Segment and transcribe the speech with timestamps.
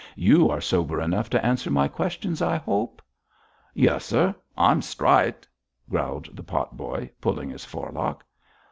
[0.15, 3.03] 'You are sober enough to answer my questions, I hope?'
[3.75, 5.47] 'Yuss, sir; I'm strite,'
[5.91, 8.23] growled the pot boy, pulling his forelock.